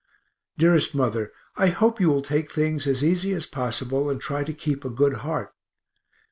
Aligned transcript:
Dearest 0.57 0.95
Mother, 0.95 1.31
I 1.55 1.67
hope 1.67 2.01
you 2.01 2.09
will 2.09 2.23
take 2.23 2.51
things 2.51 2.87
as 2.87 3.03
easy 3.03 3.33
as 3.35 3.45
possible 3.45 4.09
and 4.09 4.19
try 4.19 4.43
to 4.43 4.51
keep 4.51 4.83
a 4.83 4.89
good 4.89 5.17
heart. 5.17 5.53